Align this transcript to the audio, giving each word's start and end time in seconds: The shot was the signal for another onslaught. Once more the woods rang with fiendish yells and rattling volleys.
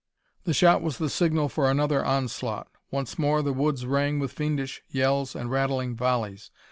The 0.45 0.53
shot 0.55 0.81
was 0.81 0.97
the 0.97 1.11
signal 1.11 1.47
for 1.47 1.69
another 1.69 2.03
onslaught. 2.03 2.69
Once 2.89 3.19
more 3.19 3.43
the 3.43 3.53
woods 3.53 3.85
rang 3.85 4.17
with 4.17 4.31
fiendish 4.31 4.81
yells 4.89 5.35
and 5.35 5.51
rattling 5.51 5.95
volleys. 5.95 6.49